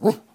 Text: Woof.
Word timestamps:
Woof. 0.00 0.29